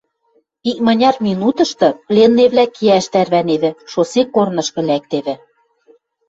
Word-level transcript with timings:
Икманяр 0.69 1.15
минутышты 1.25 1.87
пленныйвлӓ 2.07 2.65
кеӓш 2.75 3.05
тӓрвӓневӹ, 3.13 3.71
шоссе 3.91 4.21
корнышкы 4.33 4.81
лӓктевӹ. 4.89 5.33